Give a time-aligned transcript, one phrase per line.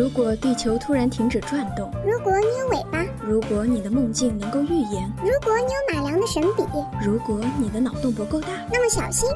[0.00, 6.62] 如果地球突然停止转动，如果你有尾巴，如果你的梦境能够预言，如果你有马良的神笔，
[7.04, 9.28] 如果你的脑洞不够大，那么小心，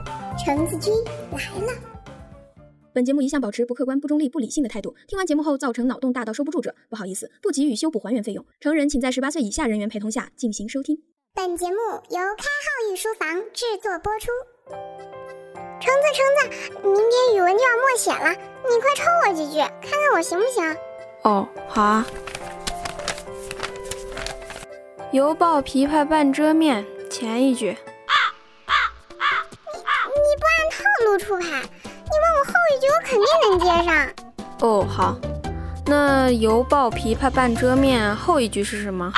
[0.43, 0.91] 橙子君
[1.33, 1.73] 来了。
[2.95, 4.97] 本节目一向保持不客观、不中立、不理性的态度。
[5.07, 8.43] 听完节目后造成脑洞大到收不住者，不好意思，不给予修补还原费用。
[8.59, 10.99] 成人请在十八岁以下人员陪同下进行收听。
[11.35, 11.77] 本节目
[12.09, 14.29] 由开号御书房制作播出。
[15.85, 16.41] 橙子，橙子，
[16.83, 20.77] 明天语文就要默写了，你快抽我几句，看看我行不行？
[21.25, 22.07] 哦，好啊。
[25.13, 27.67] 犹抱琵琶半遮面，前一句。
[27.67, 27.75] 你
[30.15, 31.45] 你不按套路出牌，
[31.85, 34.09] 你问我后一句，我肯定能接上。
[34.61, 35.19] 哦，好。
[35.87, 39.13] 那犹抱琵琶半遮面后一句是什么？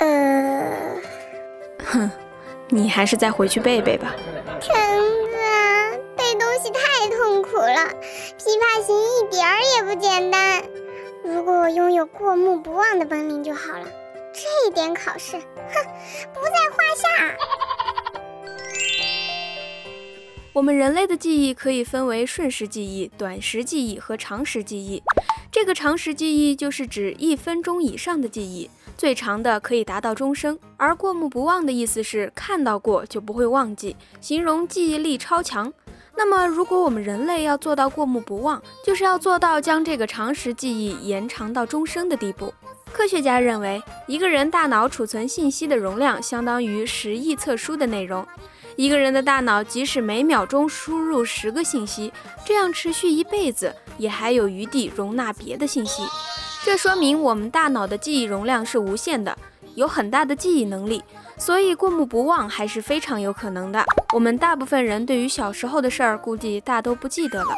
[0.00, 1.00] 呃，
[1.86, 2.10] 哼，
[2.68, 4.14] 你还是再回去背背吧。
[4.60, 4.74] 橙
[5.30, 5.36] 子，
[6.16, 7.94] 背东西太痛苦了，
[8.38, 10.64] 琵琶行一点儿也不简单。
[11.24, 13.86] 如果我拥有过目不忘的本领就好了，
[14.34, 15.42] 这一点考试，哼，
[16.34, 17.36] 不在话下。
[20.52, 25.00] 我们人类的记忆可以分为瞬时记忆、短时记忆和长时记忆。
[25.52, 28.68] 这个长时记忆就是指一分钟以上的记忆，
[28.98, 30.58] 最长的可以达到终生。
[30.76, 35.72] 而过目不忘的意思是看到过就不会忘记，形容记忆力超强。
[36.16, 42.52] 那么，如果我们人类要做到过目不忘，就是要做到将这个常识记忆延长到终生的地步。
[42.92, 48.26] 科学家认为，一个人大脑储存信息的容量相当于十亿册书的内容。
[48.74, 52.12] 一个人的大脑即使每秒钟输入十个信息，
[52.44, 56.02] 这样持续一辈子，也还有余地容纳别的信息。
[56.64, 59.36] 这说明我们大脑的记忆容量是无限的，
[59.74, 61.02] 有很大的记忆能力，
[61.38, 63.82] 所以过目不忘还是非常有可能的。
[64.12, 67.48] 我们大部分人对于小时候的事儿，估计大都不记得了。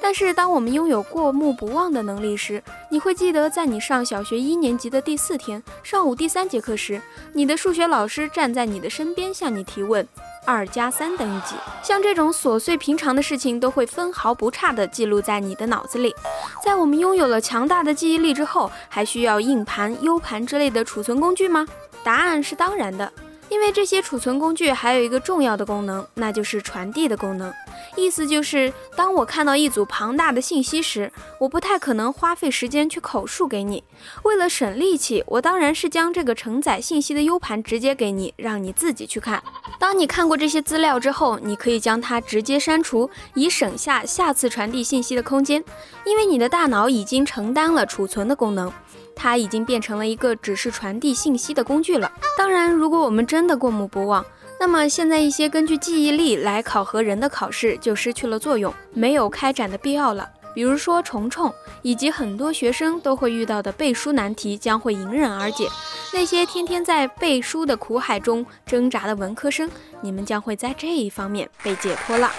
[0.00, 7.02] 但是，当我们拥有过目不忘的能力时，你会记得，在你上小学一年级的第四天上午第三节课时，
[7.32, 10.06] 你的数学老师站在你的身边向你提问。
[10.48, 11.56] 二加三等于几？
[11.82, 16.14] 像这种琐碎平常的事情，都会分毫不差地记录在你的脑子里。
[16.64, 21.66] 在我们拥有了强大的记忆力之后，还需要硬盘、U 盘之类的储存工具吗？
[22.02, 23.12] 答案是当然的。
[23.50, 27.52] 因为这些储存工具还有一个重要的功能，那就是传递的功能。
[27.96, 31.10] 意思就是，当我看到一组庞大的信息时，
[31.40, 33.82] 我不太可能花费时间去口述给你。
[34.22, 39.42] 为了省力气，我当然是将这个承载信息的 U 盘直接给你，让你自己去看。
[39.80, 45.64] 当你看过这些资料之后，你可以将它直接删除，以省下下次传递信息的空间。
[46.04, 48.72] 因为你的大脑已经承担了储存的功能。
[49.18, 52.10] 它已经变成了一个只是传递信息的工具了。
[52.38, 54.24] 当然，如果我们真的过目不忘，
[54.60, 60.28] 那么现在一些根据记忆力来考核人的考试就失去了作用，没有开展的必要了。
[60.54, 61.52] 比如说，虫虫
[61.82, 65.68] 以及很多学生都会遇到的背书难题将会迎刃而解。
[66.12, 69.70] 那些天天在背书的苦海中挣扎的文科生，
[70.00, 72.32] 你们将会在这一方面被解脱了。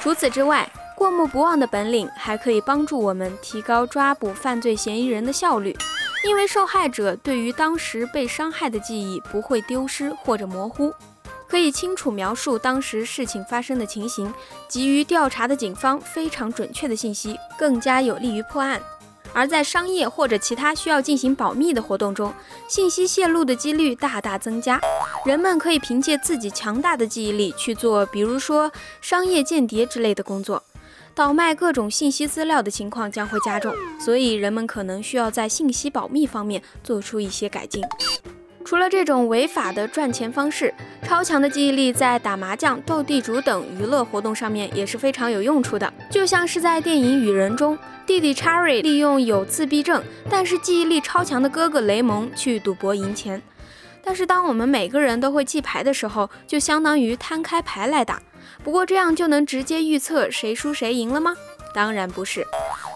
[0.00, 5.76] 除此之外，过目不忘的本领还可以帮助我们提高抓捕犯罪嫌疑人的效率，
[6.24, 10.90] 因为受害者对于当时被伤害的记忆不会丢失或者模糊，
[11.46, 14.32] 可以清楚描述当时事情发生的情形，
[14.70, 18.80] 给予调查的警方非常准确的信息，更加有利于破案。
[19.34, 22.32] 而在商业或者其他需要进行保密的活动中，
[22.68, 24.80] 信息泄露的几率大大增加。
[25.26, 30.62] 人们可以凭借自己强大的记忆力去做，比如说商业间谍之类的工作。
[31.16, 37.82] 倒卖各种信息资料的情况将会加重，所以人们可能需要在信息保密方面做出一些改进。
[38.66, 45.90] 除了这种违法的赚钱方式，超强的记忆力在打麻将、斗地主等娱乐活动上面也是非常有用处的。
[46.10, 53.40] 就像是在电影《雨人》中，弟弟查理利用有自闭症但是记忆力超强的哥哥雷蒙去赌博赢钱。
[54.04, 58.20] 但是当我们每个人都会记牌的时候，就相当于摊开牌来打。
[58.64, 61.34] 不过这样就能直接预测谁输谁赢了吗？
[61.74, 62.46] 当然不是。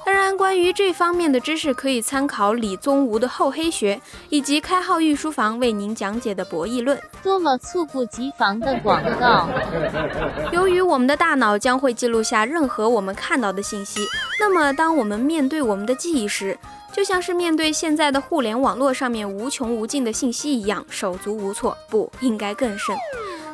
[0.07, 3.97] 当然，关于这方面的知识可以参考李宗吾的《厚黑学》，
[4.31, 6.97] 以及开号御书房为您讲解的《博弈论》。
[7.23, 9.49] 多么猝不及防的广告！
[10.51, 14.01] 由于我们的大脑将会记录下任何我们看到的信息，
[14.41, 16.59] 那么当我们面对我们的记忆时，
[16.93, 21.77] 就像是面对现在的互联网络上面无穷无尽的信息一样，手足无措。
[21.89, 22.97] 不应该更甚。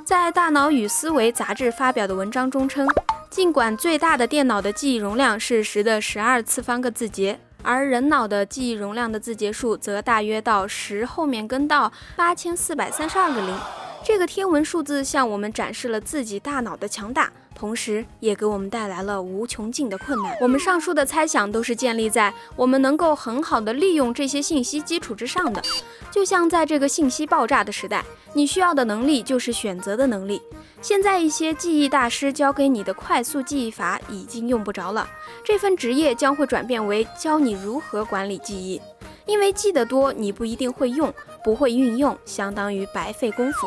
[0.07, 2.87] 在《大脑与思维》杂志发表的文章中称，
[3.29, 13.59] 尽管最大的电脑的记忆容量是十的十二次方个字节，而人脑的记忆容量的字节数则大约到十后面跟到八千四百三十二个零。
[14.05, 17.33] 这个天文数字向我们展示了自己大脑的强大。
[17.57, 20.37] 同时，也给我们带来了无穷尽的困难。
[20.43, 25.63] 我们上述的猜想都是建立在我们能够很好的利用这些信息基础之上的。
[26.11, 28.05] 就像在这个信息爆炸的时代，
[28.35, 30.41] 你需要的能力就是选择的能力。
[30.83, 35.09] 现在一些记忆大师教给你的快速记忆法已经用不着了，
[35.43, 38.81] 这份职业将会转变为教你如何管理记忆。
[39.25, 41.13] 因为记得多，你不一定会用，
[41.43, 43.67] 不会运用，相当于白费功夫。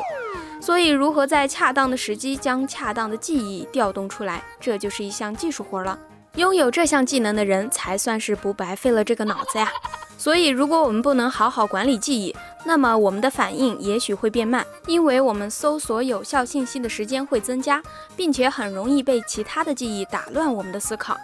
[0.60, 5.98] 所以，如何在恰当的时机将恰当的记忆调动出来，这就是一项技术活了。
[6.36, 9.70] 拥有这项技能的人，才算是不白费了这个脑子呀。
[10.18, 12.36] 所以，如果我们不能好好管理记忆，
[12.66, 17.82] 那么我们的反应也许会变慢，因为我们搜索有效信息的时间会增加，
[18.18, 21.18] 并且很容易被其他的记忆打乱我们的思考。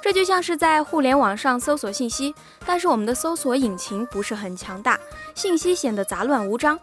[0.00, 2.32] 这就像是在互联网上搜索信息，
[2.64, 4.96] 但是我们的搜索引擎不是很强大，
[5.34, 6.78] 信息显得杂乱无章。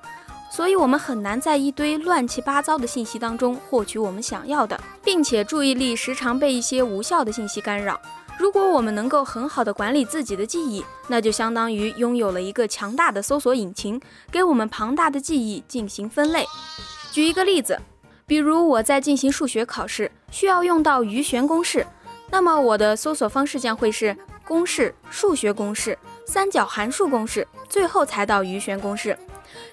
[0.56, 8.00] 所以，我们很难在一堆乱七八糟的信息当中获取我们想要的，并且注意力时常被一些无效的信息干扰。
[8.38, 14.00] 如果我们能够很好的管理自己的记忆，那就相当于拥有了一个强大的搜索引擎，
[14.32, 16.46] 给我们庞大的记忆进行分类。
[17.12, 17.80] 举一个例子，
[18.28, 21.84] 比如我在进行数学考试，需要用到余弦公式，
[22.30, 24.16] 那么我的搜索方式将会是
[24.48, 25.98] 公式、数学公式、
[26.28, 29.18] 三角函数公式，最后才到余弦公式。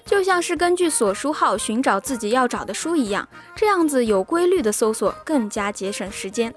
[0.05, 6.53] 就像是根据锁书号寻找自己要找的书一样，这样子有规律的搜索更加节省时间。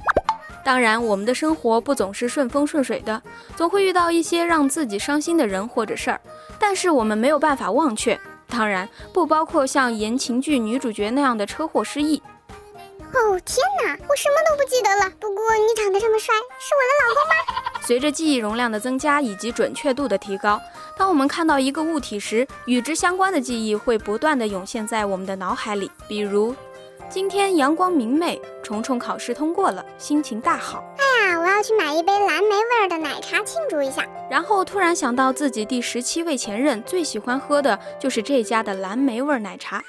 [0.65, 3.23] 当然，我们的生活不总是顺风顺水的，
[3.55, 6.21] 总会遇到一些让自己伤心的人或者事儿，
[6.59, 8.19] 但是我们没有办法忘却。
[8.49, 12.23] 当然，不包括像言情剧女主角那样的车祸失忆。
[13.13, 15.13] 哦天哪，我什么都不记得了。
[15.21, 17.54] 不过你长得这么帅，是我的老公吗？
[17.87, 20.61] 随着记忆容量的增加以及准确度的提高。
[20.97, 25.91] 当我们看到一个物体时，与之相关的记忆会不断的涌现在我们的脑海里。
[26.09, 26.55] 比如，
[27.09, 30.83] 今天阳光明媚，虫虫考试通过了，心情大好。
[30.99, 34.07] 哎呀，我要去买一杯蓝莓味儿的奶茶庆祝一下。
[34.31, 39.83] 然后突然想到自己第十七位前任最喜欢喝的就是这家的蓝莓味奶茶。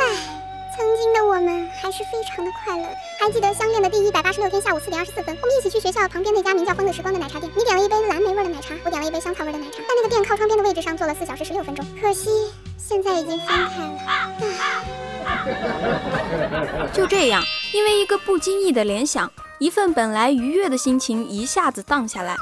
[0.00, 0.35] 唉。
[0.76, 2.84] 曾经的我们还是非常的快乐。
[3.18, 7.50] 还记得相恋的第一百八十六天下午四点二十四分，我们一起去学校旁边那家名叫“欢乐时光”的奶茶店。
[7.56, 9.78] 你点了一杯蓝莓味的奶茶，我点了一杯香草味的奶茶。
[9.78, 12.28] 在那个店靠窗边的位置上坐了四小时十六分钟，可惜
[12.76, 13.96] 现在已经分开了。
[16.92, 17.42] 就这样，
[17.72, 22.36] 因为一个不经意的联想，一份本来愉悦的心情一下子荡下来。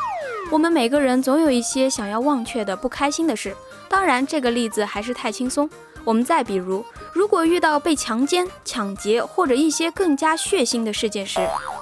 [0.50, 3.56] 我们每个人总有一些想要忘却的不开心的事，
[3.94, 5.70] 当然这个例子还是太轻松。
[6.02, 11.38] 我们再比如，如果遇到被强奸、抢劫或者一些更加血腥的事件时，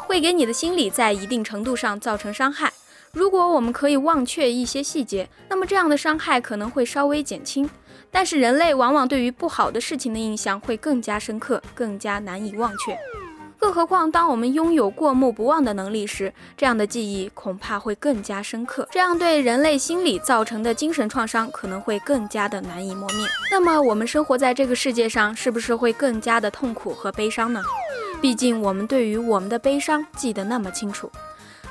[0.06, 2.70] 会给你的心理在一定程度上造成伤害。
[3.12, 7.68] 如果我们可以忘却一些细节，那么这样的伤害可能会稍微减轻。
[8.10, 13.21] 但是人类往往对于不好的事情的印象会更加深刻，更加难以忘却。
[13.62, 23.24] 更何况，当我们拥有过目不忘的能力时，这样的记忆恐怕会更加深刻，这样对人类心理造成的精神创伤可能会更加的难以磨灭。
[23.52, 27.62] 那么，我们生活在这个世界上，是不是会更加的痛苦和悲伤呢？
[28.20, 31.08] 毕竟，我们对于我们的悲伤记得那么清楚。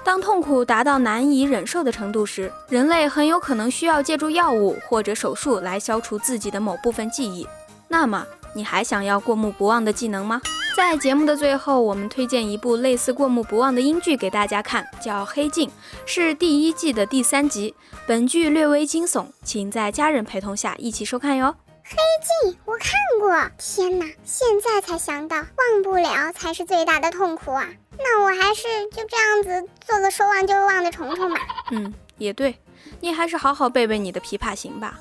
[0.01, 7.45] 当痛苦达到难以忍受的程度时，人类很有可能需要借助药物或者手术来消除自己的某部分记忆。
[7.89, 10.41] 那么，你还想要过目不忘的技能吗？
[10.75, 15.69] 在节目的最后，我们推荐一部类似过目不忘的英剧给大家看，叫《黑镜》，
[16.05, 17.75] 是第一季的第三集。
[18.07, 21.55] 本剧略微惊悚，请在家人陪同下一起收看哟。
[21.83, 21.97] 黑
[22.43, 27.67] 镜我看过，天哪，现在才想到，忘不了才是最大的痛苦啊！
[27.97, 31.39] 那我还是就这样子做个说忘就忘的虫虫吧。
[31.71, 32.55] 嗯，也对，
[33.01, 34.97] 你还是好好背背你的琵琶行吧。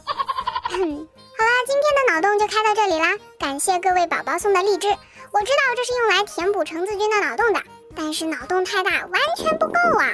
[1.40, 4.88] 好啦，今天的脑洞就开到这里啦，感谢各位宝宝送的荔枝。
[4.88, 7.62] 我知道这是用来填补橙子君的脑洞的，
[7.96, 10.12] 但是脑洞太大，完全不够啊！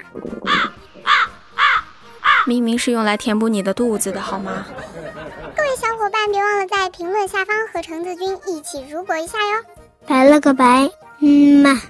[2.46, 4.66] 明明是用来填补你的肚子的好吗？
[5.56, 9.64] 各位小伙伴，别忘了在评论下方和橙子君一起如果一下哟！
[10.06, 11.82] 拜了个拜，嗯嘛。